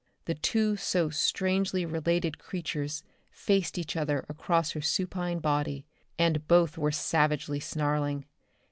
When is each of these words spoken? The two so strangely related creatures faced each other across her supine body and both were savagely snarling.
The 0.25 0.33
two 0.33 0.77
so 0.77 1.11
strangely 1.11 1.85
related 1.85 2.39
creatures 2.39 3.03
faced 3.29 3.77
each 3.77 3.95
other 3.95 4.25
across 4.27 4.71
her 4.71 4.81
supine 4.81 5.37
body 5.37 5.85
and 6.17 6.47
both 6.47 6.75
were 6.75 6.91
savagely 6.91 7.59
snarling. 7.59 8.25